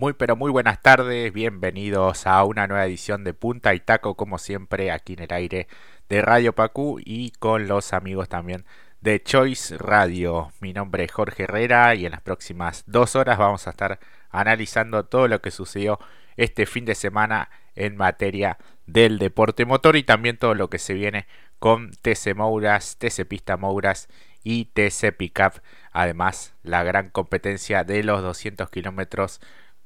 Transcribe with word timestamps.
Muy 0.00 0.14
pero 0.14 0.34
muy 0.34 0.50
buenas 0.50 0.80
tardes, 0.80 1.30
bienvenidos 1.30 2.26
a 2.26 2.42
una 2.44 2.66
nueva 2.66 2.86
edición 2.86 3.22
de 3.22 3.34
Punta 3.34 3.74
y 3.74 3.80
Taco 3.80 4.16
como 4.16 4.38
siempre 4.38 4.90
aquí 4.90 5.12
en 5.12 5.24
el 5.24 5.32
aire 5.34 5.68
de 6.08 6.22
Radio 6.22 6.54
Pacú 6.54 6.98
y 7.04 7.32
con 7.32 7.68
los 7.68 7.92
amigos 7.92 8.30
también 8.30 8.64
de 9.02 9.22
Choice 9.22 9.76
Radio. 9.76 10.52
Mi 10.58 10.72
nombre 10.72 11.04
es 11.04 11.12
Jorge 11.12 11.42
Herrera 11.42 11.94
y 11.96 12.06
en 12.06 12.12
las 12.12 12.22
próximas 12.22 12.82
dos 12.86 13.14
horas 13.14 13.36
vamos 13.36 13.66
a 13.66 13.72
estar 13.72 13.98
analizando 14.30 15.04
todo 15.04 15.28
lo 15.28 15.42
que 15.42 15.50
sucedió 15.50 15.98
este 16.38 16.64
fin 16.64 16.86
de 16.86 16.94
semana 16.94 17.50
en 17.74 17.98
materia 17.98 18.56
del 18.86 19.18
deporte 19.18 19.66
motor 19.66 19.96
y 19.96 20.02
también 20.02 20.38
todo 20.38 20.54
lo 20.54 20.70
que 20.70 20.78
se 20.78 20.94
viene 20.94 21.26
con 21.58 21.90
TC 21.90 22.34
Mouras, 22.34 22.96
TC 22.96 23.26
Pista 23.28 23.58
Mouras 23.58 24.08
y 24.42 24.64
TC 24.64 25.14
Pickup. 25.14 25.60
Además, 25.92 26.54
la 26.62 26.84
gran 26.84 27.10
competencia 27.10 27.84
de 27.84 28.02
los 28.02 28.22
200 28.22 28.70
kilómetros 28.70 29.42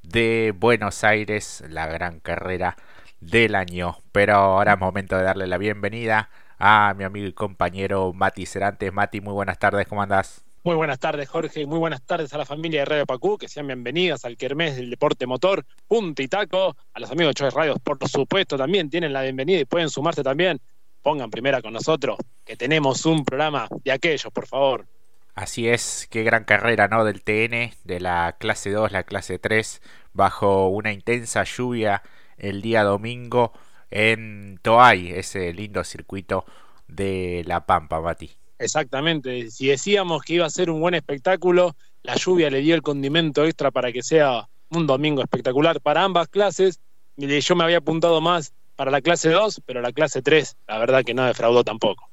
de 0.09 0.55
Buenos 0.57 1.05
Aires, 1.05 1.63
la 1.69 1.87
gran 1.87 2.21
carrera 2.21 2.77
del 3.21 3.55
año. 3.55 3.99
Pero 4.13 4.35
ahora 4.35 4.75
es 4.75 4.79
momento 4.79 5.17
de 5.17 5.25
darle 5.25 5.47
la 5.47 5.59
bienvenida 5.59 6.31
a 6.59 6.95
mi 6.97 7.05
amigo 7.05 7.27
y 7.27 7.33
compañero 7.33 8.13
Mati 8.13 8.47
Cerantes. 8.47 8.93
Mati, 8.93 9.21
muy 9.21 9.33
buenas 9.33 9.59
tardes, 9.59 9.87
¿cómo 9.87 10.03
andás? 10.03 10.45
Muy 10.63 10.77
buenas 10.77 10.99
tardes, 10.99 11.29
Jorge, 11.29 11.67
muy 11.67 11.79
buenas 11.79 12.01
tardes 12.03 12.33
a 12.33 12.39
la 12.39 12.47
familia 12.47 12.81
de 12.81 12.85
Radio 12.87 13.05
Pacú, 13.05 13.37
que 13.37 13.49
sean 13.49 13.67
bienvenidas 13.67 14.25
al 14.25 14.39
Kermés 14.39 14.77
del 14.77 14.89
Deporte 14.89 15.27
Motor, 15.27 15.67
Punta 15.87 16.23
y 16.23 16.29
Taco, 16.29 16.75
a 16.95 17.01
los 17.01 17.11
amigos 17.11 17.35
de 17.35 17.35
Choice 17.35 17.55
Radio, 17.55 17.77
por 17.77 17.99
supuesto, 18.09 18.57
también 18.57 18.89
tienen 18.89 19.13
la 19.13 19.21
bienvenida 19.21 19.61
y 19.61 19.67
pueden 19.67 19.91
sumarse 19.91 20.23
también. 20.23 20.59
Pongan 21.03 21.29
primera 21.29 21.61
con 21.61 21.75
nosotros, 21.75 22.17
que 22.47 22.57
tenemos 22.57 23.05
un 23.05 23.27
programa 23.27 23.69
de 23.85 23.93
aquellos, 23.93 24.33
por 24.33 24.47
favor. 24.47 24.87
Así 25.35 25.69
es, 25.69 26.07
qué 26.11 26.23
gran 26.23 26.45
carrera, 26.45 26.87
¿no? 26.87 27.05
Del 27.05 27.23
TN, 27.23 27.75
de 27.83 28.01
la 28.01 28.37
clase 28.39 28.71
2, 28.71 28.93
la 28.93 29.03
clase 29.03 29.41
3, 29.41 29.83
bajo 30.13 30.69
una 30.69 30.93
intensa 30.93 31.43
lluvia 31.43 32.03
el 32.37 32.63
día 32.63 32.85
domingo 32.85 33.53
en 33.91 34.61
Toay, 34.63 35.11
ese 35.11 35.53
lindo 35.53 35.83
circuito 35.83 36.45
de 36.87 37.43
La 37.47 37.67
Pampa, 37.67 38.01
Mati. 38.01 38.31
Exactamente, 38.59 39.51
si 39.51 39.67
decíamos 39.67 40.23
que 40.23 40.35
iba 40.35 40.47
a 40.47 40.51
ser 40.51 40.71
un 40.71 40.81
buen 40.81 40.95
espectáculo, 40.95 41.75
la 42.05 42.15
lluvia 42.15 42.49
le 42.49 42.61
dio 42.61 42.77
el 42.77 42.83
condimento 42.83 43.45
extra 43.45 43.73
para 43.73 43.91
que 43.91 44.03
sea 44.05 44.49
un 44.71 44.87
domingo 44.87 45.21
espectacular 45.21 45.81
para 45.81 46.05
ambas 46.05 46.29
clases. 46.29 46.79
Yo 47.17 47.57
me 47.57 47.65
había 47.65 47.79
apuntado 47.79 48.21
más 48.21 48.53
para 48.77 48.93
la 48.93 49.01
clase 49.01 49.31
2, 49.31 49.63
pero 49.67 49.81
la 49.81 49.93
clase 49.93 50.23
3, 50.23 50.57
la 50.69 50.79
verdad 50.79 51.03
que 51.05 51.15
no 51.15 51.25
defraudó 51.25 51.65
tampoco. 51.65 52.09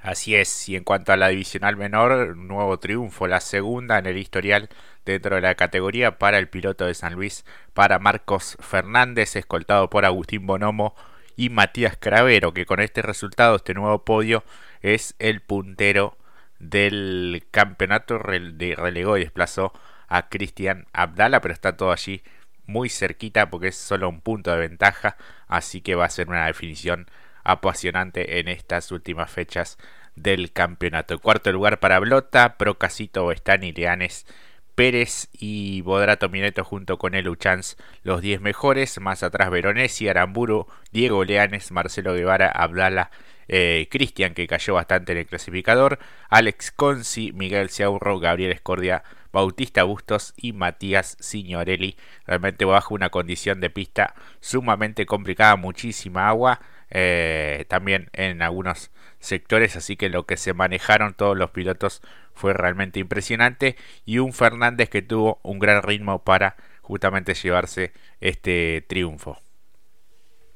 Así 0.00 0.36
es, 0.36 0.68
y 0.68 0.76
en 0.76 0.84
cuanto 0.84 1.12
a 1.12 1.16
la 1.16 1.28
divisional 1.28 1.76
menor, 1.76 2.36
nuevo 2.36 2.78
triunfo, 2.78 3.26
la 3.26 3.40
segunda 3.40 3.98
en 3.98 4.06
el 4.06 4.16
historial 4.16 4.68
dentro 5.04 5.34
de 5.34 5.42
la 5.42 5.56
categoría 5.56 6.18
para 6.18 6.38
el 6.38 6.48
piloto 6.48 6.86
de 6.86 6.94
San 6.94 7.14
Luis, 7.14 7.44
para 7.74 7.98
Marcos 7.98 8.56
Fernández, 8.60 9.34
escoltado 9.34 9.90
por 9.90 10.04
Agustín 10.04 10.46
Bonomo 10.46 10.94
y 11.36 11.50
Matías 11.50 11.96
Cravero, 11.98 12.54
que 12.54 12.64
con 12.64 12.80
este 12.80 13.02
resultado, 13.02 13.56
este 13.56 13.74
nuevo 13.74 14.04
podio, 14.04 14.44
es 14.82 15.16
el 15.18 15.40
puntero 15.40 16.16
del 16.60 17.44
campeonato, 17.50 18.18
de 18.18 18.74
relegó 18.76 19.16
y 19.16 19.22
desplazó 19.22 19.72
a 20.06 20.28
Cristian 20.28 20.86
Abdala, 20.92 21.40
pero 21.40 21.54
está 21.54 21.76
todo 21.76 21.90
allí 21.90 22.22
muy 22.66 22.88
cerquita 22.88 23.50
porque 23.50 23.68
es 23.68 23.76
solo 23.76 24.08
un 24.08 24.20
punto 24.20 24.52
de 24.52 24.58
ventaja, 24.58 25.16
así 25.48 25.80
que 25.80 25.94
va 25.96 26.04
a 26.04 26.10
ser 26.10 26.28
una 26.28 26.46
definición 26.46 27.08
apasionante 27.48 28.40
en 28.40 28.48
estas 28.48 28.92
últimas 28.92 29.30
fechas 29.30 29.78
del 30.14 30.52
campeonato. 30.52 31.18
cuarto 31.18 31.50
lugar 31.50 31.80
para 31.80 31.98
Blota, 31.98 32.58
Procasito, 32.58 33.26
Bestani, 33.26 33.72
Leanes, 33.72 34.26
Pérez 34.74 35.28
y 35.32 35.80
Bodrato 35.80 36.28
Mineto 36.28 36.62
junto 36.62 36.98
con 36.98 37.14
el 37.14 37.28
Uchans 37.28 37.78
los 38.02 38.20
10 38.20 38.42
mejores. 38.42 39.00
Más 39.00 39.22
atrás 39.22 39.50
Veronesi, 39.50 40.08
Aramburu, 40.08 40.66
Diego 40.92 41.24
Leanes, 41.24 41.72
Marcelo 41.72 42.14
Guevara, 42.14 42.48
Abdala, 42.48 43.10
eh, 43.48 43.88
Cristian 43.90 44.34
que 44.34 44.46
cayó 44.46 44.74
bastante 44.74 45.12
en 45.12 45.18
el 45.18 45.26
clasificador, 45.26 45.98
Alex 46.28 46.70
Conci, 46.70 47.32
Miguel 47.32 47.70
Ciaurro, 47.70 48.18
Gabriel 48.20 48.52
Escordia, 48.52 49.02
Bautista 49.32 49.84
Bustos 49.84 50.34
y 50.36 50.52
Matías 50.52 51.16
Signorelli. 51.18 51.96
Realmente 52.26 52.66
bajo 52.66 52.94
una 52.94 53.08
condición 53.08 53.60
de 53.60 53.70
pista 53.70 54.14
sumamente 54.40 55.06
complicada, 55.06 55.56
muchísima 55.56 56.28
agua. 56.28 56.60
Eh, 56.90 57.64
también 57.68 58.10
en 58.12 58.42
algunos 58.42 58.90
sectores, 59.20 59.76
así 59.76 59.96
que 59.96 60.08
lo 60.08 60.26
que 60.26 60.36
se 60.36 60.54
manejaron 60.54 61.14
todos 61.14 61.36
los 61.36 61.50
pilotos 61.50 62.02
fue 62.34 62.52
realmente 62.54 63.00
impresionante 63.00 63.76
y 64.06 64.18
un 64.18 64.32
Fernández 64.32 64.88
que 64.88 65.02
tuvo 65.02 65.40
un 65.42 65.58
gran 65.58 65.82
ritmo 65.82 66.22
para 66.24 66.56
justamente 66.82 67.34
llevarse 67.34 67.92
este 68.20 68.84
triunfo. 68.88 69.38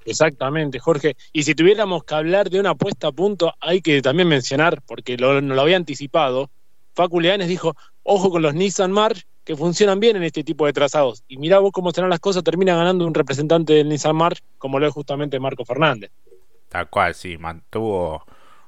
Exactamente, 0.05 0.79
Jorge. 0.79 1.17
Y 1.33 1.45
si 1.45 1.55
tuviéramos 1.55 2.05
que 2.05 2.15
hablar 2.15 2.51
de 2.51 2.61
una 2.61 2.75
puesta 2.75 3.09
a 3.09 3.13
punto, 3.13 3.55
hay 3.61 3.81
que 3.81 4.03
también 4.03 4.29
mencionar, 4.29 4.83
porque 4.83 5.17
lo, 5.17 5.41
no 5.41 5.55
lo 5.55 5.61
había 5.63 5.77
anticipado, 5.77 6.51
Facu 6.95 7.21
Leanes 7.21 7.49
dijo, 7.49 7.75
ojo 8.03 8.31
con 8.31 8.43
los 8.43 8.55
Nissan 8.55 8.93
March, 8.93 9.27
que 9.45 9.57
funcionan 9.57 10.01
bien 10.01 10.17
en 10.17 10.23
este 10.23 10.45
tipo 10.45 10.67
de 10.67 10.73
trazados. 10.73 11.25
Y 11.29 11.37
mirá 11.39 11.59
vos 11.59 11.73
cómo 11.73 11.91
serán 11.91 12.11
las 12.11 12.21
cosas, 12.21 12.45
termina 12.45 12.77
ganando 12.77 13.07
un 13.07 13.15
representante 13.15 13.73
del 13.73 13.89
Nissan 13.89 14.17
March, 14.17 14.43
como 14.59 14.79
lo 14.79 14.87
es 14.87 14.93
justamente 14.93 15.41
Marco 15.41 15.65
Fernández. 15.65 16.11
Tal 16.69 16.89
cual, 16.89 17.15
sí, 17.15 17.39
mantuvo 17.39 18.25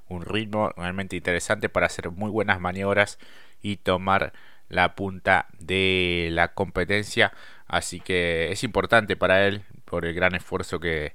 un 0.09 0.25
ritmo 0.25 0.71
realmente 0.77 1.17
interesante 1.17 1.69
para 1.69 1.87
hacer 1.87 2.11
muy 2.11 2.31
buenas 2.31 2.61
maniobras 2.61 3.19
y 3.63 3.77
tomar 3.77 4.33
la 4.69 4.95
punta 4.95 5.47
de 5.59 6.29
la 6.33 6.55
competencia. 6.55 7.33
Así 7.67 8.01
que 8.01 8.53
es 8.53 8.65
importante 8.65 9.17
para 9.17 9.47
él 9.47 9.63
por 9.85 10.05
el 10.05 10.15
gran 10.15 10.35
esfuerzo 10.35 10.81
que, 10.81 11.15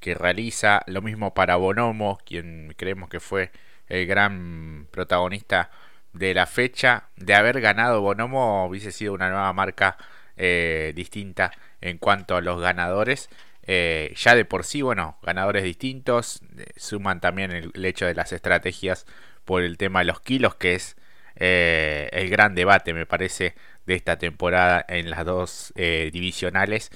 que 0.00 0.14
realiza. 0.14 0.82
Lo 0.86 1.02
mismo 1.02 1.34
para 1.34 1.56
Bonomo, 1.56 2.18
quien 2.24 2.74
creemos 2.76 3.08
que 3.08 3.20
fue 3.20 3.50
el 3.88 4.06
gran 4.06 4.86
protagonista 4.90 5.70
de 6.18 6.34
la 6.34 6.46
fecha. 6.46 7.04
De 7.16 7.34
haber 7.34 7.60
ganado 7.60 8.00
Bonomo 8.00 8.66
hubiese 8.66 8.92
sido 8.92 9.12
una 9.14 9.30
nueva 9.30 9.52
marca 9.52 9.96
eh, 10.36 10.92
distinta 10.94 11.52
en 11.80 11.98
cuanto 11.98 12.36
a 12.36 12.40
los 12.40 12.60
ganadores. 12.60 13.28
Eh, 13.62 14.14
ya 14.16 14.34
de 14.34 14.44
por 14.44 14.64
sí, 14.64 14.82
bueno, 14.82 15.18
ganadores 15.22 15.64
distintos, 15.64 16.42
eh, 16.58 16.66
suman 16.76 17.20
también 17.20 17.52
el, 17.52 17.84
hecho 17.84 18.06
de 18.06 18.14
las 18.14 18.32
estrategias 18.32 19.06
por 19.44 19.62
el 19.62 19.76
tema 19.78 20.00
de 20.00 20.06
los 20.06 20.20
kilos, 20.20 20.54
que 20.56 20.74
es 20.74 20.96
el 21.40 22.30
gran 22.30 22.56
debate, 22.56 22.92
me 22.94 23.06
parece, 23.06 23.54
de 23.86 23.94
esta 23.94 24.18
temporada 24.18 24.84
en 24.88 25.08
las 25.08 25.24
dos 25.24 25.72
divisionales. 25.76 26.90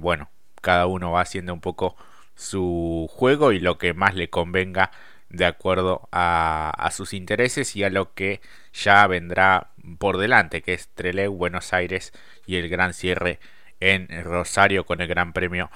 bueno, 0.00 0.30
cada 0.60 0.86
uno 0.86 1.12
va 1.12 1.22
haciendo 1.22 1.54
un 1.54 1.60
poco 1.60 1.96
su 2.34 3.08
juego 3.10 3.52
y 3.52 3.60
lo 3.60 3.78
que 3.78 3.94
más 3.94 4.14
le 4.14 4.28
convenga 4.30 4.90
de 5.32 5.46
acuerdo 5.46 6.08
a, 6.12 6.88
sus 6.92 7.14
intereses 7.14 7.74
y 7.74 7.84
a 7.84 7.90
lo 7.90 8.14
que 8.14 8.40
ya 8.72 9.06
vendrá 9.06 9.70
por 9.98 10.18
delante, 10.18 10.62
que 10.62 10.74
es 10.74 10.88
Trelew, 10.94 11.32
Buenos 11.34 11.72
Aires 11.72 12.12
y 12.46 12.56
el 12.56 12.68
gran 12.68 12.94
cierre 12.94 13.40
en 13.80 14.08
Rosario 14.24 14.84
con 14.84 15.00
el 15.00 15.08
Gran 15.08 15.32
Premio 15.32 15.70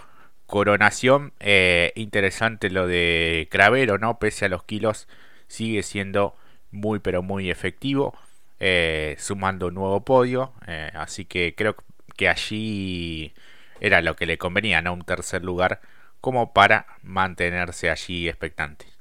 Coronación, 0.46 1.32
eh, 1.40 1.92
interesante 1.96 2.70
lo 2.70 2.86
de 2.86 3.48
Cravero, 3.50 3.98
¿no? 3.98 4.18
Pese 4.20 4.44
a 4.44 4.48
los 4.48 4.62
kilos, 4.62 5.08
sigue 5.48 5.82
siendo 5.82 6.36
muy, 6.70 7.00
pero 7.00 7.22
muy 7.22 7.50
efectivo, 7.50 8.16
eh, 8.60 9.16
sumando 9.18 9.68
un 9.68 9.74
nuevo 9.74 10.04
podio. 10.04 10.52
Eh, 10.68 10.90
así 10.94 11.24
que 11.24 11.54
creo 11.56 11.76
que 12.16 12.28
allí 12.28 13.34
era 13.80 14.02
lo 14.02 14.16
que 14.16 14.26
le 14.26 14.38
convenía, 14.38 14.82
¿no? 14.82 14.92
Un 14.92 15.02
tercer 15.02 15.42
lugar, 15.44 15.80
como 16.20 16.52
para 16.52 16.86
mantenerse 17.02 17.90
allí 17.90 18.28
expectante. 18.28 18.95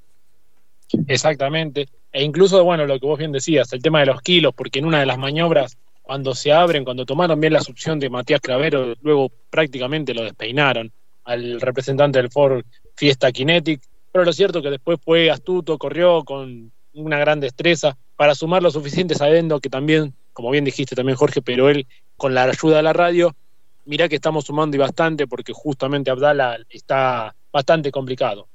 Exactamente. 1.08 1.88
E 2.12 2.24
incluso, 2.24 2.64
bueno, 2.64 2.86
lo 2.86 3.00
que 3.00 3.06
vos 3.06 3.20
bien 3.20 3.32
decías, 3.32 3.72
el 3.74 3.82
tema 3.82 4.00
de 4.00 4.08
los 4.08 4.22
kilos, 4.22 4.54
porque 4.56 4.80
en 4.80 4.86
una 4.86 5.00
de 5.00 5.06
las 5.06 5.18
maniobras, 5.18 5.78
cuando 6.02 6.36
se 6.36 6.54
abren, 6.54 6.84
cuando 6.84 7.06
tomaron 7.06 7.40
bien 7.40 7.54
la 7.54 7.62
succión 7.62 8.00
de 8.00 8.10
Matías 8.10 8.40
Cravero, 8.42 8.94
luego 9.02 9.32
prácticamente 9.50 10.14
lo 10.14 10.24
despeinaron 10.24 10.92
al 11.24 11.60
representante 11.60 12.20
del 12.20 12.32
Ford 12.32 12.64
Fiesta 12.96 13.32
Kinetic, 13.32 13.82
pero 14.12 14.24
lo 14.24 14.32
cierto 14.32 14.62
que 14.62 14.70
después 14.70 15.00
fue 15.04 15.30
astuto, 15.30 15.78
corrió 15.78 16.24
con 16.24 16.72
una 16.94 17.18
gran 17.18 17.40
destreza 17.40 17.98
para 18.16 18.36
sumar 18.36 18.64
lo 18.64 18.72
suficiente 18.72 19.16
sabiendo 19.16 19.60
que 19.60 19.70
también, 19.70 20.14
como 20.32 20.52
bien 20.52 20.64
dijiste 20.64 20.96
también 20.96 21.18
Jorge, 21.18 21.42
pero 21.42 21.70
él 21.70 21.88
con 22.16 22.34
la 22.34 22.44
ayuda 22.44 22.78
de 22.78 22.84
la 22.84 22.94
radio, 22.94 23.36
mirá 23.84 24.08
que 24.08 24.16
estamos 24.16 24.46
sumando 24.46 24.78
y 24.78 24.80
bastante 24.80 25.28
porque 25.28 25.52
justamente 25.54 26.12
Abdala 26.12 26.58
está 26.70 27.36
bastante 27.52 27.92
complicado. 27.92 28.48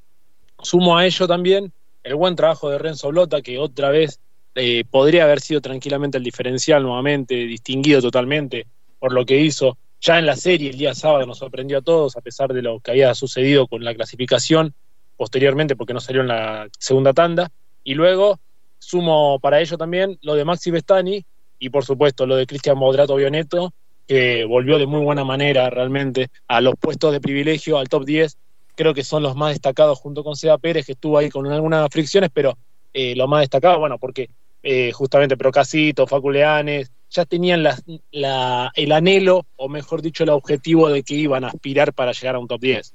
Sumo 0.63 0.97
a 0.97 1.05
ello 1.05 1.27
también 1.27 1.73
el 2.03 2.15
buen 2.15 2.37
trabajo 2.37 2.71
de 2.71 2.79
Renzo 2.79 3.09
Blota, 3.09 3.43
que 3.43 3.59
otra 3.59 3.91
vez 3.91 4.21
eh, 4.55 4.85
podría 4.91 5.25
haber 5.25 5.41
sido 5.41 5.61
tranquilamente 5.61 6.19
el 6.19 6.25
diferencial 6.25 6.83
nuevamente, 6.83 7.35
distinguido 7.35 8.01
totalmente 8.01 8.67
por 8.99 9.13
lo 9.13 9.25
que 9.25 9.39
hizo 9.39 9.79
ya 10.01 10.19
en 10.19 10.27
la 10.27 10.37
serie 10.37 10.71
el 10.71 10.79
día 10.79 10.95
sábado 10.95 11.27
nos 11.27 11.39
sorprendió 11.39 11.79
a 11.79 11.83
todos, 11.83 12.17
a 12.17 12.23
pesar 12.23 12.53
de 12.53 12.63
lo 12.63 12.81
que 12.81 12.91
había 12.91 13.15
sucedido 13.15 13.67
con 13.67 13.85
la 13.85 13.95
clasificación 13.95 14.75
posteriormente, 15.17 15.77
porque 15.77 15.93
no 15.93 16.01
salió 16.01 16.23
en 16.23 16.29
la 16.29 16.69
segunda 16.79 17.13
tanda. 17.13 17.51
Y 17.85 17.95
luego 17.95 18.41
sumo 18.79 19.39
para 19.41 19.61
ello 19.61 19.77
también 19.77 20.19
lo 20.23 20.35
de 20.35 20.47
Maxi 20.47 20.71
Bestani 20.71 21.25
y 21.59 21.69
por 21.69 21.85
supuesto 21.85 22.27
lo 22.27 22.37
de 22.37 22.47
Cristian 22.47 22.79
Modrato 22.79 23.17
Bioneto, 23.17 23.75
que 24.07 24.47
volvió 24.47 24.79
de 24.79 24.87
muy 24.87 25.03
buena 25.03 25.25
manera 25.25 25.69
realmente 25.69 26.29
a 26.49 26.63
los 26.63 26.75
puestos 26.77 27.13
de 27.13 27.21
privilegio, 27.21 27.79
al 27.79 27.91
top 27.91 28.07
10. 28.07 28.39
Creo 28.81 28.95
que 28.95 29.05
son 29.05 29.23
los 29.23 29.37
más 29.37 29.51
destacados 29.51 29.99
junto 29.99 30.25
con 30.25 30.37
Seda 30.37 30.57
Pérez, 30.57 30.87
que 30.87 30.93
estuvo 30.93 31.19
ahí 31.19 31.29
con 31.29 31.47
algunas 31.47 31.87
fricciones, 31.91 32.31
pero 32.33 32.57
eh, 32.95 33.15
lo 33.15 33.29
más 33.29 33.41
destacado, 33.41 33.79
bueno, 33.79 33.99
porque 33.99 34.31
eh, 34.63 34.91
justamente 34.93 35.37
Procasito, 35.37 36.07
Faculeanes, 36.07 36.91
ya 37.11 37.27
tenían 37.27 37.63
el 38.11 38.93
anhelo, 38.93 39.45
o 39.57 39.69
mejor 39.69 40.01
dicho, 40.01 40.25
el 40.25 40.31
objetivo 40.31 40.89
de 40.89 41.03
que 41.03 41.13
iban 41.13 41.45
a 41.45 41.49
aspirar 41.49 41.93
para 41.93 42.13
llegar 42.13 42.37
a 42.37 42.39
un 42.39 42.49
top 42.49 42.59
10. 42.59 42.95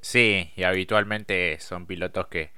Sí, 0.00 0.52
y 0.56 0.62
habitualmente 0.62 1.60
son 1.60 1.84
pilotos 1.84 2.28
que, 2.28 2.52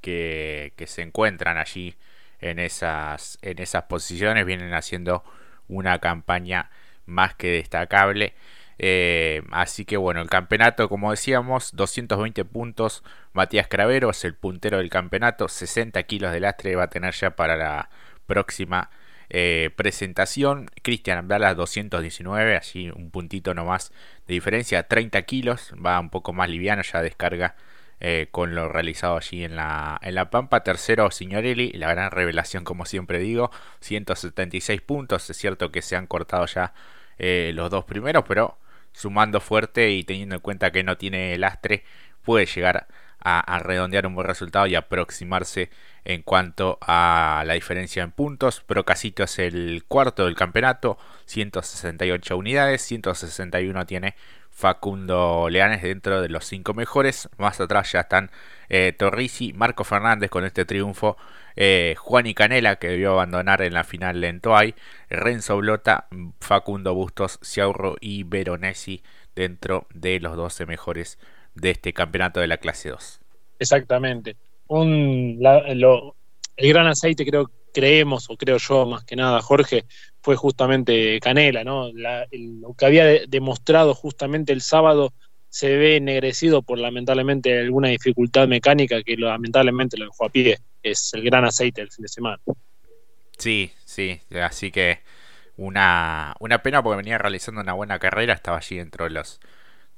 que, 0.00 0.72
que 0.74 0.88
se 0.88 1.02
encuentran 1.02 1.56
allí 1.56 1.94
en 2.40 2.58
esas, 2.58 3.38
en 3.42 3.60
esas 3.60 3.84
posiciones, 3.84 4.44
vienen 4.44 4.74
haciendo 4.74 5.22
una 5.68 6.00
campaña 6.00 6.68
más 7.06 7.36
que 7.36 7.46
destacable. 7.46 8.34
Eh, 8.78 9.42
así 9.50 9.84
que 9.84 9.96
bueno, 9.96 10.20
el 10.20 10.30
campeonato, 10.30 10.88
como 10.88 11.10
decíamos, 11.10 11.74
220 11.74 12.44
puntos. 12.44 13.02
Matías 13.32 13.68
Cravero 13.68 14.10
es 14.10 14.24
el 14.24 14.34
puntero 14.34 14.78
del 14.78 14.90
campeonato. 14.90 15.48
60 15.48 16.02
kilos 16.04 16.32
de 16.32 16.40
lastre 16.40 16.76
va 16.76 16.84
a 16.84 16.90
tener 16.90 17.14
ya 17.14 17.30
para 17.30 17.56
la 17.56 17.90
próxima 18.26 18.90
eh, 19.30 19.70
presentación. 19.76 20.70
Cristian 20.82 21.18
Abdala 21.18 21.54
219, 21.54 22.56
allí 22.56 22.90
un 22.90 23.10
puntito 23.10 23.54
nomás 23.54 23.92
de 24.26 24.34
diferencia. 24.34 24.84
30 24.84 25.22
kilos, 25.22 25.74
va 25.84 26.00
un 26.00 26.10
poco 26.10 26.32
más 26.32 26.48
liviano, 26.48 26.82
ya 26.82 27.02
descarga 27.02 27.56
eh, 28.00 28.28
con 28.30 28.54
lo 28.54 28.68
realizado 28.68 29.16
allí 29.16 29.44
en 29.44 29.56
la, 29.56 29.98
en 30.02 30.14
la 30.14 30.30
Pampa. 30.30 30.62
Tercero, 30.62 31.10
Signorelli, 31.10 31.72
la 31.72 31.90
gran 31.90 32.10
revelación, 32.10 32.64
como 32.64 32.84
siempre 32.84 33.18
digo, 33.18 33.50
176 33.80 34.80
puntos. 34.82 35.28
Es 35.28 35.36
cierto 35.36 35.70
que 35.72 35.82
se 35.82 35.96
han 35.96 36.06
cortado 36.06 36.46
ya 36.46 36.72
eh, 37.18 37.52
los 37.54 37.70
dos 37.70 37.84
primeros, 37.84 38.24
pero 38.26 38.58
sumando 38.98 39.40
fuerte 39.40 39.90
y 39.92 40.02
teniendo 40.02 40.34
en 40.34 40.40
cuenta 40.40 40.72
que 40.72 40.82
no 40.82 40.98
tiene 40.98 41.38
lastre, 41.38 41.84
puede 42.24 42.46
llegar 42.46 42.88
a, 43.20 43.58
redondear 43.60 44.06
un 44.06 44.14
buen 44.14 44.26
resultado 44.26 44.66
y 44.66 44.74
aproximarse 44.74 45.70
en 46.04 46.22
cuanto 46.22 46.78
a 46.80 47.44
la 47.46 47.54
diferencia 47.54 48.02
en 48.02 48.10
puntos. 48.10 48.60
Procasito 48.60 49.22
es 49.22 49.38
el 49.38 49.84
cuarto 49.86 50.24
del 50.24 50.34
campeonato, 50.34 50.98
168 51.26 52.36
unidades, 52.36 52.82
161 52.82 53.86
tiene 53.86 54.14
Facundo 54.50 55.48
Leanes 55.48 55.82
dentro 55.82 56.20
de 56.20 56.28
los 56.28 56.44
cinco 56.44 56.74
mejores. 56.74 57.28
Más 57.38 57.60
atrás 57.60 57.92
ya 57.92 58.00
están 58.00 58.30
eh, 58.68 58.96
Marco 59.54 59.84
Fernández 59.84 60.30
con 60.30 60.44
este 60.44 60.64
triunfo, 60.64 61.16
eh, 61.60 61.96
Juan 61.98 62.28
y 62.28 62.34
Canela 62.34 62.76
que 62.76 62.86
debió 62.86 63.10
abandonar 63.10 63.62
en 63.62 63.74
la 63.74 63.82
final 63.82 64.22
en 64.22 64.40
Toay, 64.40 64.76
Renzo 65.10 65.56
Blota, 65.56 66.06
Facundo 66.40 66.94
Bustos, 66.94 67.40
Ciaurro 67.42 67.96
y 68.00 68.22
Veronesi 68.22 69.02
dentro 69.34 69.88
de 69.92 70.20
los 70.20 70.36
12 70.36 70.66
mejores 70.66 71.18
de 71.56 71.70
este 71.70 71.92
campeonato 71.92 72.38
de 72.38 72.46
la 72.46 72.58
clase 72.58 72.90
2. 72.90 73.20
Exactamente. 73.58 74.36
Un, 74.68 75.40
el 75.42 76.68
gran 76.68 76.86
aceite 76.86 77.26
creo 77.26 77.50
creemos, 77.74 78.30
o 78.30 78.36
creo 78.36 78.58
yo 78.58 78.86
más 78.86 79.02
que 79.04 79.16
nada, 79.16 79.40
Jorge, 79.40 79.84
fue 80.22 80.36
justamente 80.36 81.18
Canela, 81.18 81.64
¿no? 81.64 81.90
lo 81.92 82.74
que 82.74 82.86
había 82.86 83.04
demostrado 83.26 83.94
justamente 83.94 84.52
el 84.52 84.60
sábado 84.60 85.12
se 85.48 85.76
ve 85.76 85.96
ennegrecido 85.96 86.62
por 86.62 86.78
lamentablemente 86.78 87.58
alguna 87.58 87.88
dificultad 87.88 88.46
mecánica 88.46 89.02
que 89.02 89.16
lamentablemente 89.16 89.96
lo 89.96 90.04
dejó 90.04 90.26
a 90.26 90.28
pie. 90.28 90.58
Es 90.90 91.12
el 91.14 91.22
gran 91.22 91.44
aceite 91.44 91.80
del 91.80 91.90
fin 91.90 92.02
de 92.02 92.08
semana. 92.08 92.38
Sí, 93.38 93.72
sí, 93.84 94.20
así 94.42 94.70
que 94.72 95.00
una, 95.56 96.34
una 96.40 96.62
pena 96.62 96.82
porque 96.82 96.98
venía 96.98 97.18
realizando 97.18 97.60
una 97.60 97.72
buena 97.72 97.98
carrera, 97.98 98.34
estaba 98.34 98.58
allí 98.58 98.78
dentro 98.78 99.04
de 99.04 99.10
los 99.10 99.40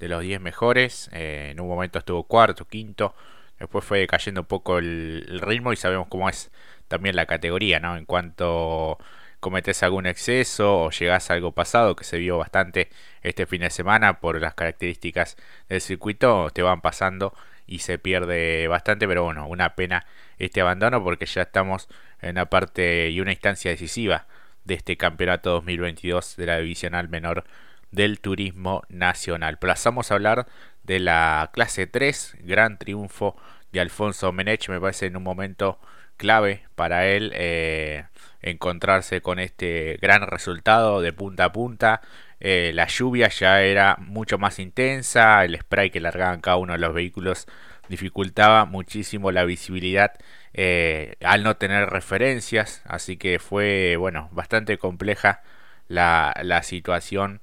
de 0.00 0.08
los 0.08 0.22
10 0.22 0.40
mejores, 0.40 1.10
eh, 1.12 1.50
en 1.52 1.60
un 1.60 1.69
momento 1.69 1.98
estuvo 1.98 2.25
cuarto, 2.25 2.66
quinto, 2.66 3.14
después 3.58 3.84
fue 3.84 4.06
cayendo 4.06 4.42
un 4.42 4.46
poco 4.46 4.78
el 4.78 5.40
ritmo 5.42 5.72
y 5.72 5.76
sabemos 5.76 6.08
cómo 6.08 6.28
es 6.28 6.50
también 6.88 7.16
la 7.16 7.26
categoría, 7.26 7.81
¿no? 7.81 7.96
En 7.96 8.06
cuanto 8.06 8.98
cometes 9.40 9.82
algún 9.82 10.06
exceso 10.06 10.84
o 10.84 10.90
llegas 10.90 11.31
a 11.31 11.34
algo 11.34 11.52
pasado 11.52 11.96
que 11.96 12.04
se 12.04 12.19
vio 12.19 12.38
bastante 12.38 12.90
este 13.22 13.46
fin 13.46 13.62
de 13.62 13.70
semana 13.70 14.20
por 14.20 14.40
las 14.40 14.54
características 14.54 15.36
del 15.69 15.81
circuito, 15.81 16.50
te 16.50 16.62
van 16.62 16.81
pasando 16.81 17.34
y 17.70 17.78
se 17.78 17.99
pierde 17.99 18.67
bastante, 18.67 19.06
pero 19.06 19.22
bueno, 19.22 19.46
una 19.46 19.76
pena 19.76 20.05
este 20.38 20.61
abandono 20.61 21.02
porque 21.05 21.25
ya 21.25 21.43
estamos 21.43 21.88
en 22.20 22.31
una 22.31 22.46
parte 22.46 23.11
y 23.11 23.20
una 23.20 23.31
instancia 23.31 23.70
decisiva 23.70 24.26
de 24.64 24.75
este 24.75 24.96
campeonato 24.96 25.52
2022 25.52 26.37
de 26.37 26.46
la 26.46 26.58
divisional 26.58 27.08
menor 27.08 27.44
del 27.93 28.19
turismo 28.20 28.82
nacional. 28.88 29.58
Pasamos 29.58 30.11
a 30.11 30.14
hablar 30.14 30.49
de 30.82 30.99
la 30.99 31.50
clase 31.52 31.87
3, 31.87 32.38
gran 32.40 32.76
triunfo 32.76 33.37
de 33.70 33.81
Alfonso 33.81 34.32
Menech, 34.32 34.69
me 34.69 34.81
parece 34.81 35.06
en 35.06 35.17
un 35.17 35.22
momento 35.22 35.78
clave 36.20 36.64
para 36.75 37.06
él 37.06 37.32
eh, 37.34 38.05
encontrarse 38.43 39.22
con 39.22 39.38
este 39.38 39.99
gran 40.02 40.26
resultado 40.26 41.00
de 41.00 41.14
punta 41.14 41.46
a 41.46 41.52
punta. 41.52 42.02
Eh, 42.40 42.72
la 42.75 42.87
lluvia 42.87 43.28
ya 43.28 43.62
era 43.62 43.96
mucho 43.99 44.37
más 44.37 44.58
intensa, 44.58 45.43
el 45.46 45.58
spray 45.58 45.90
que 45.90 46.00
largaban 46.00 46.43
cada 46.43 46.58
uno 46.58 46.75
de 46.75 46.78
los 46.78 46.93
vehículos 46.93 47.46
dificultaba 47.88 48.67
muchísimo 48.67 49.32
la 49.32 49.44
visibilidad 49.44 50.12
eh, 50.52 51.17
al 51.25 51.43
no 51.43 51.56
tener 51.56 51.88
referencias, 51.88 52.82
así 52.84 53.17
que 53.17 53.38
fue 53.38 53.96
bueno 53.96 54.28
bastante 54.32 54.76
compleja 54.76 55.43
la, 55.88 56.34
la 56.43 56.62
situación 56.62 57.40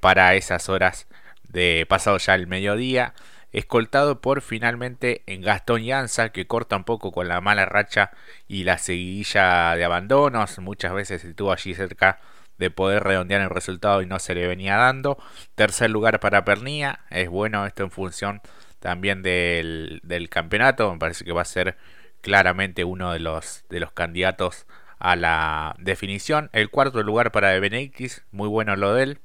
para 0.00 0.34
esas 0.34 0.68
horas 0.68 1.06
de 1.48 1.86
pasado 1.88 2.18
ya 2.18 2.34
el 2.34 2.48
mediodía 2.48 3.14
escoltado 3.52 4.20
por 4.20 4.40
finalmente 4.42 5.22
en 5.26 5.42
Gastón 5.42 5.82
Yanza, 5.82 6.30
que 6.30 6.46
corta 6.46 6.76
un 6.76 6.84
poco 6.84 7.12
con 7.12 7.28
la 7.28 7.40
mala 7.40 7.66
racha 7.66 8.10
y 8.48 8.64
la 8.64 8.78
seguidilla 8.78 9.76
de 9.76 9.84
abandonos. 9.84 10.58
Muchas 10.58 10.92
veces 10.92 11.24
estuvo 11.24 11.52
allí 11.52 11.74
cerca 11.74 12.20
de 12.58 12.70
poder 12.70 13.02
redondear 13.02 13.40
el 13.40 13.50
resultado 13.50 14.02
y 14.02 14.06
no 14.06 14.18
se 14.18 14.34
le 14.34 14.46
venía 14.46 14.76
dando. 14.76 15.18
Tercer 15.54 15.90
lugar 15.90 16.20
para 16.20 16.44
Pernía, 16.44 17.00
es 17.10 17.28
bueno 17.28 17.66
esto 17.66 17.82
en 17.82 17.90
función 17.90 18.40
también 18.78 19.22
del, 19.22 20.00
del 20.02 20.28
campeonato, 20.28 20.92
me 20.92 20.98
parece 20.98 21.24
que 21.24 21.32
va 21.32 21.42
a 21.42 21.46
ser 21.46 21.76
claramente 22.20 22.84
uno 22.84 23.12
de 23.12 23.20
los, 23.20 23.64
de 23.68 23.80
los 23.80 23.92
candidatos 23.92 24.66
a 24.98 25.16
la 25.16 25.74
definición. 25.78 26.50
El 26.52 26.70
cuarto 26.70 27.02
lugar 27.02 27.32
para 27.32 27.58
Benedictis, 27.58 28.24
muy 28.32 28.48
bueno 28.48 28.76
lo 28.76 28.94
de 28.94 29.02
él. 29.04 29.20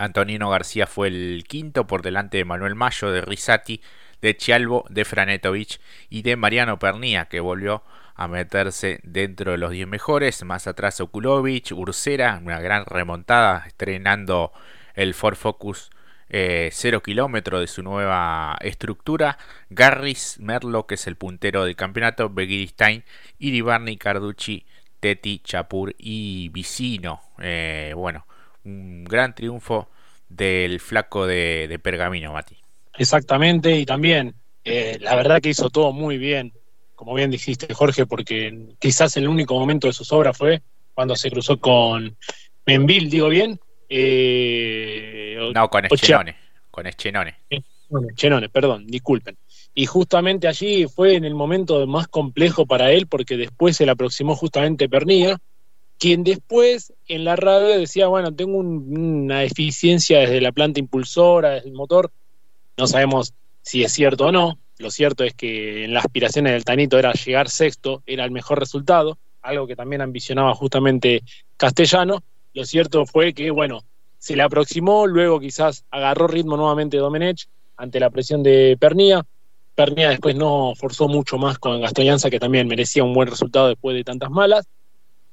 Antonino 0.00 0.48
García 0.48 0.86
fue 0.86 1.08
el 1.08 1.44
quinto 1.46 1.86
por 1.86 2.00
delante 2.00 2.38
de 2.38 2.46
Manuel 2.46 2.74
Mayo, 2.74 3.10
de 3.10 3.20
Risati, 3.20 3.82
de 4.22 4.34
Chialvo, 4.34 4.86
de 4.88 5.04
Franetovic 5.04 5.78
y 6.08 6.22
de 6.22 6.36
Mariano 6.36 6.78
Pernía, 6.78 7.26
que 7.26 7.40
volvió 7.40 7.82
a 8.14 8.26
meterse 8.26 9.00
dentro 9.02 9.52
de 9.52 9.58
los 9.58 9.72
10 9.72 9.86
mejores. 9.86 10.42
Más 10.42 10.66
atrás 10.66 11.02
Okulovic, 11.02 11.72
Ursera, 11.72 12.40
una 12.42 12.60
gran 12.60 12.86
remontada, 12.86 13.64
estrenando 13.66 14.52
el 14.94 15.12
Ford 15.12 15.36
Focus 15.36 15.90
0 16.30 16.70
eh, 16.98 17.02
kilómetros 17.04 17.60
de 17.60 17.66
su 17.66 17.82
nueva 17.82 18.56
estructura. 18.62 19.36
Garris 19.68 20.38
Merlo, 20.40 20.86
que 20.86 20.94
es 20.94 21.06
el 21.08 21.16
puntero 21.16 21.66
del 21.66 21.76
campeonato. 21.76 22.30
Begiristain, 22.30 23.04
Iribarni, 23.38 23.98
Carducci, 23.98 24.64
Teti, 24.98 25.40
Chapur 25.44 25.94
y 25.98 26.48
Vicino. 26.48 27.20
Eh, 27.38 27.92
bueno, 27.94 28.26
un 28.64 29.04
gran 29.04 29.34
triunfo 29.34 29.88
del 30.30 30.80
flaco 30.80 31.26
de, 31.26 31.78
Pergamino, 31.82 32.32
Mati. 32.32 32.56
Exactamente, 32.96 33.78
y 33.78 33.84
también 33.84 34.34
eh, 34.64 34.96
la 35.00 35.16
verdad 35.16 35.42
que 35.42 35.50
hizo 35.50 35.68
todo 35.68 35.92
muy 35.92 36.16
bien, 36.16 36.52
como 36.94 37.14
bien 37.14 37.30
dijiste 37.30 37.74
Jorge, 37.74 38.06
porque 38.06 38.74
quizás 38.78 39.16
el 39.16 39.28
único 39.28 39.58
momento 39.58 39.86
de 39.86 39.92
sus 39.92 40.10
obras 40.12 40.36
fue 40.36 40.62
cuando 40.94 41.16
se 41.16 41.30
cruzó 41.30 41.58
con 41.58 42.16
Menville, 42.66 43.08
digo 43.08 43.28
bien. 43.28 43.58
Eh, 43.88 45.50
no, 45.54 45.68
con 45.68 45.84
Eschenone. 45.86 46.36
Con 46.70 46.86
Eschenone. 46.86 47.36
Eschenone, 48.12 48.48
perdón, 48.48 48.86
disculpen. 48.86 49.36
Y 49.74 49.86
justamente 49.86 50.46
allí 50.46 50.86
fue 50.86 51.14
en 51.14 51.24
el 51.24 51.34
momento 51.34 51.86
más 51.86 52.06
complejo 52.08 52.66
para 52.66 52.92
él, 52.92 53.06
porque 53.06 53.36
después 53.36 53.76
se 53.76 53.86
le 53.86 53.92
aproximó 53.92 54.36
justamente 54.36 54.88
Pernilla, 54.88 55.38
quien 56.00 56.24
después 56.24 56.94
en 57.08 57.24
la 57.24 57.36
radio 57.36 57.78
decía, 57.78 58.06
bueno, 58.06 58.34
tengo 58.34 58.56
una 58.56 59.40
deficiencia 59.40 60.20
desde 60.20 60.40
la 60.40 60.50
planta 60.50 60.80
impulsora, 60.80 61.50
desde 61.50 61.68
el 61.68 61.74
motor, 61.74 62.10
no 62.78 62.86
sabemos 62.86 63.34
si 63.60 63.84
es 63.84 63.92
cierto 63.92 64.26
o 64.26 64.32
no, 64.32 64.58
lo 64.78 64.90
cierto 64.90 65.24
es 65.24 65.34
que 65.34 65.84
en 65.84 65.92
las 65.92 66.06
aspiraciones 66.06 66.54
del 66.54 66.64
Tanito 66.64 66.98
era 66.98 67.12
llegar 67.12 67.50
sexto, 67.50 68.02
era 68.06 68.24
el 68.24 68.30
mejor 68.30 68.58
resultado, 68.58 69.18
algo 69.42 69.66
que 69.66 69.76
también 69.76 70.00
ambicionaba 70.00 70.54
justamente 70.54 71.22
Castellano, 71.58 72.22
lo 72.54 72.64
cierto 72.64 73.04
fue 73.04 73.34
que, 73.34 73.50
bueno, 73.50 73.84
se 74.16 74.36
le 74.36 74.42
aproximó, 74.42 75.06
luego 75.06 75.38
quizás 75.38 75.84
agarró 75.90 76.28
ritmo 76.28 76.56
nuevamente 76.56 76.96
Domenech 76.96 77.46
ante 77.76 78.00
la 78.00 78.08
presión 78.08 78.42
de 78.42 78.78
Pernía, 78.80 79.26
Pernía 79.74 80.08
después 80.08 80.34
no 80.34 80.72
forzó 80.76 81.08
mucho 81.08 81.36
más 81.36 81.58
con 81.58 81.78
Gastoyanza, 81.82 82.30
que 82.30 82.40
también 82.40 82.68
merecía 82.68 83.04
un 83.04 83.12
buen 83.12 83.28
resultado 83.28 83.68
después 83.68 83.94
de 83.94 84.04
tantas 84.04 84.30
malas, 84.30 84.66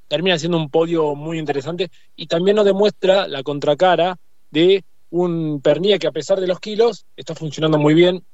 termina 0.08 0.38
siendo 0.38 0.56
un 0.56 0.70
podio 0.70 1.14
muy 1.14 1.38
interesante 1.38 1.90
y 2.16 2.26
también 2.26 2.56
nos 2.56 2.64
demuestra 2.64 3.28
la 3.28 3.42
contracara 3.42 4.18
de 4.50 4.84
un 5.10 5.60
Pernilla 5.62 5.98
que 5.98 6.06
a 6.06 6.12
pesar 6.12 6.40
de 6.40 6.46
los 6.46 6.60
kilos 6.60 7.06
está 7.16 7.34
funcionando 7.34 7.78
muy 7.78 7.94
bien 7.94 8.24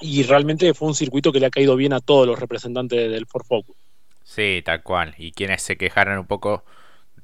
y 0.00 0.22
realmente 0.22 0.72
fue 0.72 0.88
un 0.88 0.94
circuito 0.94 1.32
que 1.32 1.40
le 1.40 1.46
ha 1.46 1.50
caído 1.50 1.76
bien 1.76 1.92
a 1.92 2.00
todos 2.00 2.26
los 2.26 2.38
representantes 2.38 3.10
del 3.10 3.26
Ford 3.26 3.44
Focus. 3.44 3.76
Sí, 4.24 4.62
tal 4.64 4.82
cual. 4.82 5.14
Y 5.18 5.32
quienes 5.32 5.62
se 5.62 5.76
quejaron 5.76 6.18
un 6.18 6.26
poco 6.26 6.64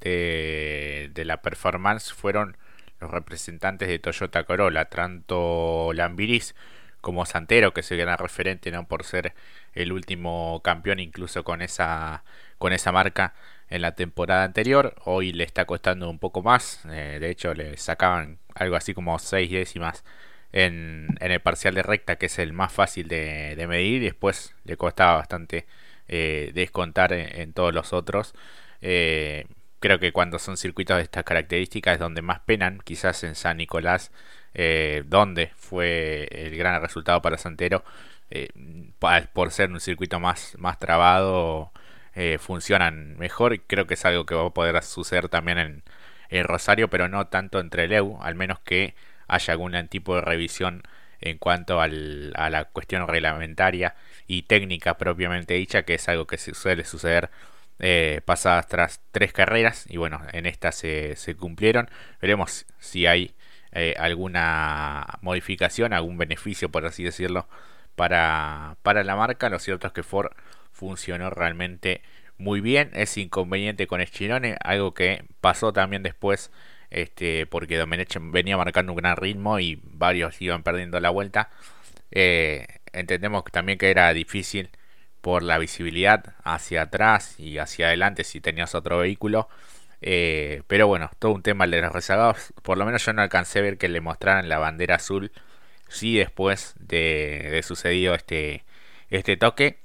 de, 0.01 1.09
de 1.13 1.25
la 1.25 1.41
performance 1.41 2.13
fueron 2.13 2.57
los 2.99 3.09
representantes 3.09 3.87
de 3.87 3.99
Toyota 3.99 4.43
Corolla, 4.43 4.85
tanto 4.85 5.91
Lambiris 5.93 6.55
como 7.01 7.25
Santero, 7.25 7.73
que 7.73 7.83
se 7.83 7.95
gran 7.95 8.17
referente 8.17 8.71
no 8.71 8.87
por 8.87 9.03
ser 9.03 9.33
el 9.73 9.91
último 9.91 10.61
campeón 10.63 10.99
incluso 10.99 11.43
con 11.43 11.61
esa 11.61 12.23
con 12.57 12.73
esa 12.73 12.91
marca 12.91 13.33
en 13.69 13.81
la 13.81 13.95
temporada 13.95 14.43
anterior. 14.43 14.95
Hoy 15.05 15.33
le 15.33 15.43
está 15.43 15.65
costando 15.65 16.09
un 16.09 16.19
poco 16.19 16.41
más. 16.41 16.81
Eh, 16.89 17.17
de 17.19 17.29
hecho, 17.29 17.53
le 17.53 17.77
sacaban 17.77 18.39
algo 18.55 18.75
así 18.75 18.93
como 18.93 19.19
6 19.19 19.51
décimas 19.51 20.03
en, 20.51 21.07
en, 21.19 21.31
el 21.31 21.39
parcial 21.41 21.75
de 21.75 21.83
recta, 21.83 22.17
que 22.17 22.27
es 22.27 22.39
el 22.39 22.53
más 22.53 22.71
fácil 22.73 23.07
de, 23.07 23.65
medir. 23.67 24.01
Y 24.03 24.05
después 24.05 24.55
le 24.65 24.77
costaba 24.77 25.17
bastante 25.17 25.67
eh, 26.07 26.51
descontar 26.53 27.13
en, 27.13 27.53
todos 27.53 27.73
los 27.73 27.93
otros. 27.93 28.33
Eh, 28.81 29.45
creo 29.79 29.99
que 29.99 30.11
cuando 30.11 30.39
son 30.39 30.57
circuitos 30.57 30.97
de 30.97 31.03
estas 31.03 31.23
características 31.23 31.95
es 31.95 31.99
donde 31.99 32.21
más 32.21 32.39
penan. 32.41 32.79
Quizás 32.83 33.23
en 33.23 33.35
San 33.35 33.57
Nicolás, 33.57 34.11
donde 35.05 35.51
fue 35.55 36.27
el 36.31 36.57
gran 36.57 36.81
resultado 36.81 37.21
para 37.21 37.37
Santero. 37.37 37.83
por 39.33 39.51
ser 39.51 39.71
un 39.71 39.79
circuito 39.79 40.19
más, 40.19 40.55
más 40.57 40.79
trabado 40.79 41.71
eh, 42.19 42.39
funcionan 42.39 43.15
mejor. 43.19 43.61
Creo 43.67 43.85
que 43.85 43.93
es 43.93 44.03
algo 44.05 44.25
que 44.25 44.33
va 44.33 44.47
a 44.47 44.49
poder 44.49 44.81
suceder 44.83 45.29
también 45.29 45.83
en, 46.29 46.43
Rosario, 46.45 46.89
pero 46.89 47.07
no 47.07 47.27
tanto 47.27 47.59
entre 47.59 47.85
el 47.85 47.93
EU, 47.93 48.17
al 48.21 48.33
menos 48.35 48.59
que 48.59 48.95
haya 49.27 49.53
algún 49.53 49.87
tipo 49.87 50.15
de 50.15 50.21
revisión 50.21 50.81
en 51.21 51.37
cuanto 51.37 51.79
a 51.79 51.87
la 51.87 52.65
cuestión 52.65 53.07
reglamentaria 53.07 53.95
y 54.27 54.43
técnica 54.43 54.97
propiamente 54.97 55.53
dicha, 55.53 55.83
que 55.83 55.93
es 55.95 56.09
algo 56.09 56.25
que 56.27 56.37
suele 56.37 56.85
suceder 56.85 57.29
eh, 57.79 58.21
pasadas 58.25 58.67
tras 58.67 59.01
tres 59.11 59.31
carreras 59.31 59.85
y 59.87 59.97
bueno, 59.97 60.21
en 60.33 60.47
esta 60.47 60.71
se, 60.71 61.15
cumplieron. 61.37 61.89
Veremos 62.19 62.65
si 62.79 63.05
hay 63.05 63.35
eh, 63.71 63.95
alguna 63.97 65.19
modificación, 65.21 65.93
algún 65.93 66.17
beneficio, 66.17 66.69
por 66.69 66.85
así 66.85 67.03
decirlo, 67.03 67.47
para, 67.95 68.77
para 68.83 69.03
la 69.03 69.15
marca. 69.15 69.49
Lo 69.49 69.59
cierto 69.59 69.87
es 69.87 69.93
que 69.93 70.03
Ford 70.03 70.31
funcionó 70.71 71.29
realmente 71.29 72.01
muy 72.37 72.61
bien. 72.61 72.91
Es 72.93 73.17
inconveniente 73.17 73.87
con 73.87 74.01
Schirone, 74.01 74.57
algo 74.63 74.93
que 74.93 75.25
pasó 75.41 75.73
también 75.73 76.03
después, 76.03 76.51
este, 76.89 77.45
porque 77.47 77.77
Domenech 77.77 78.17
venía 78.21 78.57
marcando 78.57 78.93
un 78.93 78.97
gran 78.97 79.17
ritmo 79.17 79.59
y 79.59 79.81
varios 79.83 80.41
iban 80.41 80.63
perdiendo 80.63 80.99
la 80.99 81.09
vuelta. 81.09 81.49
Eh, 82.11 82.67
entendemos 82.93 83.43
también 83.51 83.77
que 83.77 83.89
era 83.89 84.13
difícil 84.13 84.69
por 85.21 85.43
la 85.43 85.57
visibilidad 85.57 86.35
hacia 86.43 86.83
atrás 86.83 87.39
y 87.39 87.57
hacia 87.57 87.87
adelante 87.87 88.23
si 88.23 88.39
tenías 88.41 88.75
otro 88.75 88.99
vehículo. 88.99 89.49
Eh, 90.01 90.63
pero 90.67 90.87
bueno, 90.87 91.09
todo 91.19 91.33
un 91.33 91.43
tema 91.43 91.67
de 91.67 91.81
los 91.81 91.91
rezagados. 91.91 92.53
Por 92.63 92.77
lo 92.77 92.85
menos 92.85 93.05
yo 93.05 93.13
no 93.13 93.21
alcancé 93.21 93.59
a 93.59 93.63
ver 93.63 93.77
que 93.77 93.89
le 93.89 94.01
mostraran 94.01 94.49
la 94.49 94.59
bandera 94.59 94.95
azul. 94.95 95.31
Sí, 95.89 96.17
después 96.17 96.75
de, 96.79 97.49
de 97.51 97.63
sucedido 97.63 98.13
este, 98.15 98.65
este 99.09 99.37
toque 99.37 99.79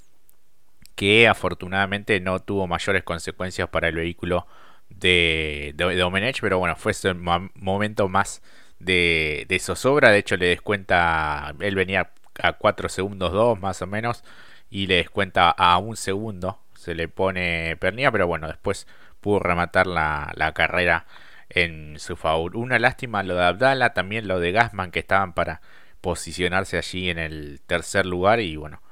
que 0.94 1.28
afortunadamente 1.28 2.20
no 2.20 2.40
tuvo 2.40 2.66
mayores 2.66 3.02
consecuencias 3.02 3.68
para 3.68 3.88
el 3.88 3.96
vehículo 3.96 4.46
de, 4.90 5.72
de, 5.74 6.34
pero 6.40 6.58
bueno, 6.58 6.76
fue 6.76 6.92
ese 6.92 7.14
momento 7.14 8.08
más 8.08 8.42
de, 8.78 9.46
de, 9.48 9.58
zozobra, 9.58 10.10
de 10.10 10.18
hecho 10.18 10.36
le 10.36 10.46
descuenta, 10.46 11.54
él 11.60 11.74
venía 11.74 12.10
a 12.42 12.52
4 12.54 12.88
segundos 12.88 13.32
2 13.32 13.60
más 13.60 13.80
o 13.82 13.86
menos, 13.86 14.24
y 14.70 14.86
le 14.86 14.96
descuenta 14.96 15.50
a 15.50 15.78
un 15.78 15.96
segundo, 15.96 16.60
se 16.74 16.94
le 16.94 17.08
pone 17.08 17.76
pernilla, 17.78 18.10
pero 18.12 18.26
bueno, 18.26 18.48
después 18.48 18.86
pudo 19.22 19.38
rematar 19.38 19.86
la, 19.86 20.52
carrera 20.54 21.06
en 21.48 21.98
su 21.98 22.16
favor. 22.16 22.56
Una 22.56 22.78
lástima 22.78 23.22
lo 23.22 23.36
de 23.36 23.44
Abdala, 23.44 23.94
también 23.94 24.28
lo 24.28 24.38
de 24.38 24.52
Gasman 24.52 24.90
que 24.90 24.98
estaban 24.98 25.32
para 25.32 25.62
posicionarse 26.02 26.76
allí 26.76 27.08
en 27.08 27.18
el 27.18 27.60
tercer 27.66 28.04
lugar 28.04 28.40
y 28.40 28.56
bueno, 28.56 28.82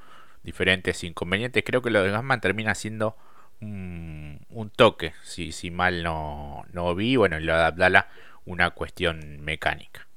diferentes 0.41 1.03
inconvenientes. 1.03 1.63
Creo 1.63 1.83
que 1.83 1.91
lo 1.91 2.01
de 2.01 2.09
Gasman 2.09 2.41
termina 2.41 2.73
siendo 2.73 3.15
un, 3.59 4.71
toque, 4.75 5.13
si, 5.23 5.51
si 5.51 5.69
mal 5.69 6.01
no, 6.01 6.65
no 6.71 6.95
vi. 6.95 7.15
Bueno, 7.17 7.39
lo 7.39 7.55
de 7.55 7.63
Abdala, 7.63 8.07
una 8.45 8.71
cuestión 8.71 9.41
mecánica. 9.41 10.07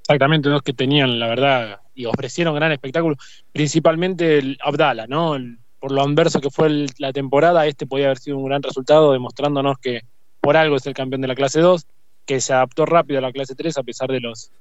Exactamente, 0.00 0.48
dos 0.48 0.62
que 0.62 0.72
tenían, 0.72 1.20
la 1.20 1.28
verdad, 1.28 1.80
y 1.94 2.06
ofrecieron 2.06 2.56
gran 2.56 2.72
espectáculo, 2.72 3.16
principalmente 3.52 4.38
el 4.38 4.58
Abdala, 4.60 5.06
¿no? 5.06 5.36
Por 5.82 5.90
lo 5.90 6.00
anverso 6.00 6.40
que 6.40 6.48
fue 6.48 6.86
la 6.98 7.12
temporada, 7.12 7.66
este 7.66 7.88
podía 7.88 8.04
haber 8.04 8.18
sido 8.18 8.38
un 8.38 8.44
gran 8.44 8.62
resultado, 8.62 9.12
demostrándonos 9.12 9.78
que 9.78 10.02
por 10.40 10.56
algo 10.56 10.76
es 10.76 10.86
el 10.86 10.94
campeón 10.94 11.22
de 11.22 11.26
la 11.26 11.34
clase 11.34 11.58
2, 11.58 11.84
que 12.24 12.40
se 12.40 12.52
adaptó 12.52 12.86
rápido 12.86 13.18
a 13.18 13.20
la 13.20 13.32
clase 13.32 13.56
3 13.56 13.78
a 13.78 13.82
pesar 13.82 14.08
de 14.12 14.20
los 14.20 14.52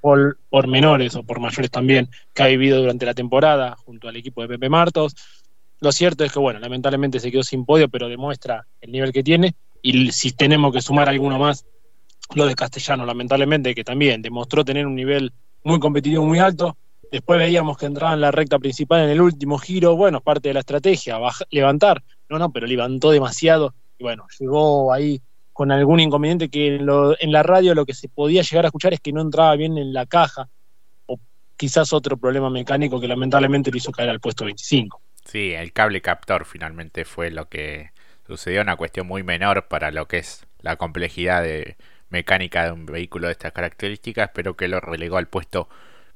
por, 0.00 0.38
por, 0.48 0.66
menores 0.66 1.16
o 1.16 1.22
por 1.22 1.38
mayores 1.38 1.70
también 1.70 2.08
que 2.32 2.42
ha 2.42 2.46
vivido 2.46 2.80
durante 2.80 3.04
la 3.04 3.12
temporada 3.12 3.76
junto 3.84 4.08
al 4.08 4.16
equipo 4.16 4.40
de 4.40 4.48
Pepe 4.48 4.70
Martos. 4.70 5.14
Lo 5.80 5.92
cierto 5.92 6.24
es 6.24 6.32
que, 6.32 6.38
bueno, 6.38 6.60
lamentablemente 6.60 7.20
se 7.20 7.30
quedó 7.30 7.42
sin 7.42 7.66
podio, 7.66 7.90
pero 7.90 8.08
demuestra 8.08 8.66
el 8.80 8.90
nivel 8.90 9.12
que 9.12 9.22
tiene. 9.22 9.54
Y 9.82 10.12
si 10.12 10.32
tenemos 10.32 10.72
que 10.72 10.80
sumar 10.80 11.10
alguno 11.10 11.38
más, 11.38 11.66
lo 12.34 12.46
de 12.46 12.54
Castellano, 12.54 13.04
lamentablemente, 13.04 13.74
que 13.74 13.84
también 13.84 14.22
demostró 14.22 14.64
tener 14.64 14.86
un 14.86 14.94
nivel 14.94 15.30
muy 15.62 15.78
competitivo, 15.78 16.24
muy 16.24 16.38
alto. 16.38 16.74
Después 17.14 17.38
veíamos 17.38 17.78
que 17.78 17.86
entraba 17.86 18.12
en 18.14 18.20
la 18.20 18.32
recta 18.32 18.58
principal 18.58 19.04
en 19.04 19.10
el 19.10 19.20
último 19.20 19.56
giro. 19.56 19.94
Bueno, 19.94 20.20
parte 20.20 20.48
de 20.48 20.54
la 20.54 20.58
estrategia, 20.58 21.16
levantar. 21.48 22.02
No, 22.28 22.40
no, 22.40 22.50
pero 22.50 22.66
levantó 22.66 23.12
demasiado. 23.12 23.72
Y 23.96 24.02
bueno, 24.02 24.26
llegó 24.36 24.92
ahí 24.92 25.22
con 25.52 25.70
algún 25.70 26.00
inconveniente 26.00 26.48
que 26.48 26.74
en, 26.74 27.32
la 27.32 27.42
radio 27.44 27.72
lo 27.76 27.86
que 27.86 27.94
se 27.94 28.08
podía 28.08 28.42
llegar 28.42 28.64
a 28.64 28.68
escuchar 28.68 28.94
es 28.94 28.98
que 28.98 29.12
no 29.12 29.20
entraba 29.20 29.54
bien 29.54 29.78
en 29.78 29.92
la 29.92 30.06
caja 30.06 30.48
o 31.06 31.20
quizás 31.56 31.92
otro 31.92 32.16
problema 32.16 32.50
mecánico 32.50 33.00
que 33.00 33.06
lamentablemente 33.06 33.70
le 33.70 33.78
hizo 33.78 33.92
caer 33.92 34.10
al 34.10 34.18
puesto 34.18 34.44
25. 34.44 35.00
Sí, 35.24 35.52
el 35.52 35.72
cable 35.72 36.02
captor 36.02 36.44
finalmente 36.44 37.04
fue 37.04 37.30
lo 37.30 37.48
que 37.48 37.90
sucedió, 38.26 38.60
una 38.60 38.74
cuestión 38.74 39.06
muy 39.06 39.22
menor 39.22 39.68
para 39.68 39.92
lo 39.92 40.08
que 40.08 40.18
es 40.18 40.48
la 40.62 40.74
complejidad 40.74 41.44
de 41.44 41.76
mecánica 42.08 42.64
de 42.64 42.72
un 42.72 42.86
vehículo 42.86 43.28
de 43.28 43.34
estas 43.34 43.52
características, 43.52 44.30
pero 44.34 44.56
que 44.56 44.66
lo 44.66 44.80
relegó 44.80 45.16
al 45.16 45.28
puesto 45.28 45.68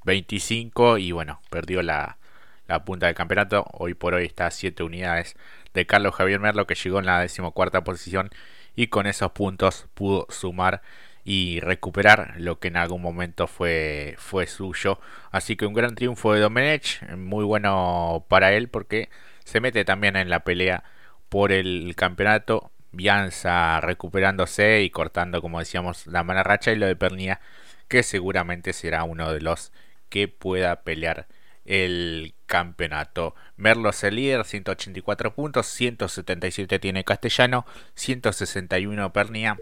25 0.04 0.98
y 0.98 1.12
bueno, 1.12 1.40
perdió 1.50 1.82
la, 1.82 2.18
la 2.66 2.84
punta 2.84 3.06
del 3.06 3.14
campeonato. 3.14 3.66
Hoy 3.72 3.94
por 3.94 4.14
hoy 4.14 4.26
está 4.26 4.46
a 4.46 4.50
7 4.50 4.82
unidades 4.82 5.36
de 5.74 5.86
Carlos 5.86 6.14
Javier 6.14 6.40
Merlo 6.40 6.66
que 6.66 6.74
llegó 6.74 6.98
en 6.98 7.06
la 7.06 7.20
decimocuarta 7.20 7.84
posición 7.84 8.30
y 8.76 8.88
con 8.88 9.06
esos 9.06 9.32
puntos 9.32 9.86
pudo 9.94 10.26
sumar 10.30 10.82
y 11.24 11.60
recuperar 11.60 12.34
lo 12.38 12.58
que 12.58 12.68
en 12.68 12.76
algún 12.76 13.02
momento 13.02 13.46
fue, 13.46 14.14
fue 14.18 14.46
suyo. 14.46 14.98
Así 15.30 15.56
que 15.56 15.66
un 15.66 15.74
gran 15.74 15.94
triunfo 15.94 16.32
de 16.32 16.40
Domenech, 16.40 17.02
muy 17.16 17.44
bueno 17.44 18.24
para 18.28 18.52
él 18.52 18.68
porque 18.68 19.10
se 19.44 19.60
mete 19.60 19.84
también 19.84 20.16
en 20.16 20.30
la 20.30 20.44
pelea 20.44 20.84
por 21.28 21.52
el 21.52 21.94
campeonato. 21.96 22.70
Bianza 22.92 23.80
recuperándose 23.82 24.80
y 24.82 24.90
cortando, 24.90 25.42
como 25.42 25.58
decíamos, 25.58 26.06
la 26.06 26.24
mala 26.24 26.42
racha 26.42 26.72
y 26.72 26.76
lo 26.76 26.86
de 26.86 26.96
Pernia, 26.96 27.40
que 27.88 28.02
seguramente 28.02 28.72
será 28.72 29.04
uno 29.04 29.32
de 29.32 29.40
los 29.42 29.72
que 30.08 30.28
pueda 30.28 30.82
pelear 30.82 31.26
el 31.64 32.34
campeonato. 32.46 33.34
Merlos 33.56 34.02
el 34.02 34.16
líder, 34.16 34.44
184 34.44 35.34
puntos, 35.34 35.66
177 35.66 36.78
tiene 36.78 37.04
Castellano, 37.04 37.66
161 37.94 39.12
Pernia, 39.12 39.58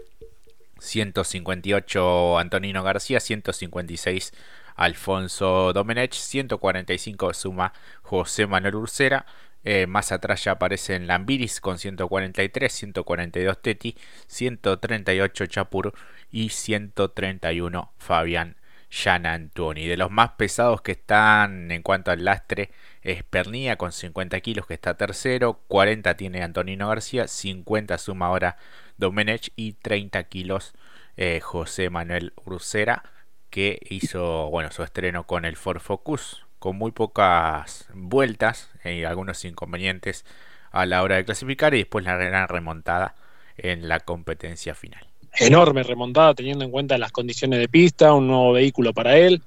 158 0.79 2.39
Antonino 2.39 2.83
García, 2.83 3.19
156 3.19 4.33
Alfonso 4.75 5.73
Domenech, 5.73 6.13
145 6.13 7.33
suma 7.33 7.73
José 8.03 8.47
Manuel 8.47 8.75
Ursera. 8.75 9.25
Eh, 9.63 9.85
más 9.85 10.13
atrás 10.13 10.45
ya 10.45 10.53
aparecen 10.53 11.07
Lambiris 11.07 11.59
con 11.59 11.77
143, 11.77 12.71
142 12.71 13.61
Teti, 13.61 13.97
138 14.27 15.45
Chapur 15.47 15.93
y 16.31 16.49
131 16.49 17.91
Fabián 17.97 18.56
De 18.89 19.97
los 19.97 20.11
más 20.11 20.31
pesados 20.31 20.81
que 20.81 20.93
están 20.93 21.71
en 21.71 21.81
cuanto 21.81 22.11
al 22.11 22.25
lastre 22.25 22.71
es 23.01 23.23
Pernilla 23.23 23.75
con 23.75 23.91
50 23.91 24.39
kilos 24.41 24.65
que 24.65 24.73
está 24.73 24.95
tercero, 24.95 25.61
40 25.67 26.15
tiene 26.17 26.43
Antonino 26.43 26.89
García, 26.89 27.27
50 27.27 27.97
suma 27.97 28.27
ahora 28.27 28.57
Domenech 28.97 29.51
y 29.55 29.73
30 29.73 30.23
kilos 30.25 30.73
eh, 31.15 31.39
José 31.41 31.89
Manuel 31.89 32.33
Ursera 32.45 33.03
que 33.49 33.79
hizo 33.89 34.49
bueno 34.49 34.71
su 34.71 34.83
estreno 34.83 35.25
con 35.25 35.45
el 35.45 35.55
Ford 35.55 35.79
Focus 35.79 36.45
con 36.59 36.77
muy 36.77 36.91
pocas 36.91 37.87
vueltas 37.93 38.71
y 38.83 39.03
algunos 39.03 39.43
inconvenientes 39.45 40.25
a 40.71 40.85
la 40.85 41.03
hora 41.03 41.15
de 41.15 41.25
clasificar 41.25 41.73
y 41.73 41.79
después 41.79 42.05
la 42.05 42.17
gran 42.17 42.47
remontada 42.47 43.15
en 43.57 43.87
la 43.87 43.99
competencia 43.99 44.75
final. 44.75 45.06
Enorme 45.39 45.83
remontada 45.83 46.33
teniendo 46.33 46.65
en 46.65 46.71
cuenta 46.71 46.97
las 46.97 47.11
condiciones 47.11 47.59
de 47.59 47.69
pista, 47.69 48.13
un 48.13 48.27
nuevo 48.27 48.53
vehículo 48.53 48.93
para 48.93 49.17
él, 49.17 49.41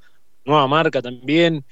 nueva 0.44 0.66
marca 0.66 1.02
también. 1.02 1.64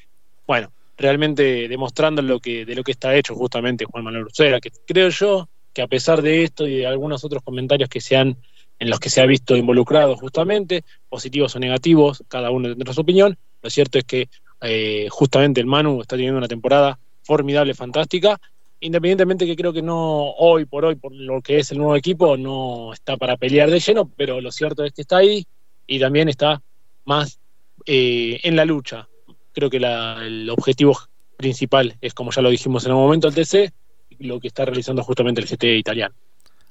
Bueno, 0.46 0.72
realmente 0.96 1.68
demostrando 1.68 2.20
lo 2.20 2.40
que, 2.40 2.64
de 2.64 2.74
lo 2.74 2.82
que 2.82 2.92
está 2.92 3.14
hecho 3.14 3.34
justamente 3.34 3.84
Juan 3.84 4.04
Manuel 4.04 4.24
Lucera, 4.24 4.60
que 4.60 4.70
creo 4.86 5.08
yo 5.10 5.48
que 5.72 5.82
a 5.82 5.86
pesar 5.86 6.22
de 6.22 6.42
esto 6.42 6.66
y 6.66 6.78
de 6.78 6.86
algunos 6.86 7.24
otros 7.24 7.42
comentarios 7.42 7.88
que 7.88 8.00
se 8.00 8.16
han, 8.16 8.36
en 8.80 8.90
los 8.90 8.98
que 8.98 9.10
se 9.10 9.20
ha 9.20 9.26
visto 9.26 9.56
involucrado 9.56 10.16
justamente, 10.16 10.84
positivos 11.08 11.54
o 11.54 11.60
negativos, 11.60 12.24
cada 12.26 12.50
uno 12.50 12.68
tendrá 12.68 12.92
su 12.92 13.02
opinión, 13.02 13.38
lo 13.62 13.70
cierto 13.70 13.98
es 13.98 14.04
que 14.04 14.28
eh, 14.60 15.06
justamente 15.10 15.60
el 15.60 15.66
Manu 15.66 16.00
está 16.00 16.16
teniendo 16.16 16.38
una 16.38 16.48
temporada 16.48 16.98
formidable, 17.22 17.74
fantástica, 17.74 18.40
independientemente 18.80 19.46
que 19.46 19.56
creo 19.56 19.72
que 19.72 19.82
no 19.82 20.30
hoy 20.32 20.64
por 20.64 20.84
hoy, 20.84 20.94
por 20.96 21.12
lo 21.12 21.40
que 21.42 21.58
es 21.58 21.70
el 21.72 21.78
nuevo 21.78 21.96
equipo, 21.96 22.36
no 22.36 22.92
está 22.92 23.16
para 23.16 23.36
pelear 23.36 23.70
de 23.70 23.80
lleno, 23.80 24.10
pero 24.16 24.40
lo 24.40 24.52
cierto 24.52 24.84
es 24.84 24.92
que 24.92 25.02
está 25.02 25.18
ahí 25.18 25.46
y 25.86 25.98
también 25.98 26.28
está 26.28 26.62
más 27.04 27.40
eh, 27.86 28.40
en 28.42 28.56
la 28.56 28.64
lucha. 28.64 29.08
Creo 29.52 29.70
que 29.70 29.78
el 29.78 30.48
objetivo 30.50 30.96
principal 31.36 31.96
es, 32.00 32.14
como 32.14 32.30
ya 32.30 32.42
lo 32.42 32.50
dijimos 32.50 32.84
en 32.84 32.92
un 32.92 32.98
momento, 32.98 33.28
el 33.28 33.34
TC, 33.34 33.72
lo 34.20 34.40
que 34.40 34.48
está 34.48 34.64
realizando 34.64 35.02
justamente 35.02 35.40
el 35.40 35.48
GT 35.48 35.64
italiano. 35.76 36.14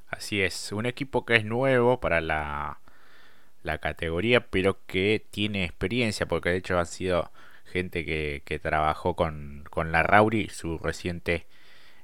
Así 0.09 0.41
es, 0.41 0.71
un 0.71 0.85
equipo 0.85 1.25
que 1.25 1.35
es 1.35 1.45
nuevo 1.45 1.99
para 1.99 2.21
la, 2.21 2.79
la 3.63 3.77
categoría, 3.79 4.47
pero 4.47 4.77
que 4.85 5.25
tiene 5.31 5.65
experiencia, 5.65 6.27
porque 6.27 6.49
de 6.49 6.57
hecho 6.57 6.79
han 6.79 6.85
sido 6.85 7.31
gente 7.65 8.05
que, 8.05 8.41
que 8.45 8.59
trabajó 8.59 9.15
con, 9.15 9.65
con 9.69 9.91
la 9.91 10.03
Rauri, 10.03 10.47
su 10.49 10.77
reciente 10.77 11.45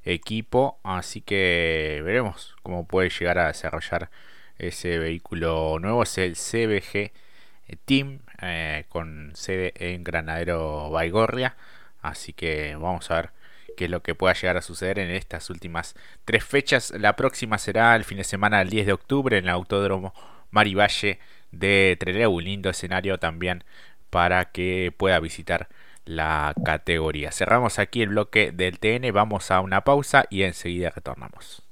equipo, 0.05 0.79
así 0.83 1.21
que 1.21 2.01
veremos 2.03 2.55
cómo 2.63 2.87
puede 2.87 3.09
llegar 3.09 3.39
a 3.39 3.47
desarrollar 3.47 4.09
ese 4.57 4.99
vehículo 4.99 5.77
nuevo, 5.79 6.03
es 6.03 6.17
el 6.17 6.35
CBG 6.35 7.11
Team, 7.85 8.19
eh, 8.41 8.85
con 8.89 9.31
sede 9.35 9.73
en 9.75 10.03
Granadero 10.03 10.89
Baigorria, 10.91 11.55
así 12.01 12.33
que 12.33 12.75
vamos 12.75 13.09
a 13.11 13.15
ver 13.15 13.29
qué 13.77 13.85
es 13.85 13.91
lo 13.91 14.03
que 14.03 14.15
pueda 14.15 14.33
llegar 14.33 14.57
a 14.57 14.61
suceder 14.61 14.99
en 14.99 15.09
estas 15.09 15.49
últimas 15.49 15.95
tres 16.25 16.43
fechas. 16.43 16.91
La 16.91 17.15
próxima 17.15 17.57
será 17.57 17.95
el 17.95 18.03
fin 18.03 18.17
de 18.17 18.23
semana 18.23 18.59
del 18.59 18.69
10 18.69 18.85
de 18.85 18.93
octubre 18.93 19.37
en 19.37 19.45
el 19.45 19.49
Autódromo 19.49 20.13
Marivalle 20.51 21.19
de 21.51 21.97
Trelew, 21.99 22.31
un 22.31 22.43
lindo 22.43 22.69
escenario 22.69 23.17
también 23.19 23.63
para 24.09 24.51
que 24.51 24.93
pueda 24.95 25.19
visitar 25.19 25.69
la 26.05 26.53
categoría. 26.63 27.31
Cerramos 27.31 27.79
aquí 27.79 28.01
el 28.01 28.09
bloque 28.09 28.51
del 28.51 28.79
TN, 28.79 29.11
vamos 29.13 29.51
a 29.51 29.59
una 29.61 29.83
pausa 29.83 30.25
y 30.29 30.43
enseguida 30.43 30.89
retornamos. 30.89 31.62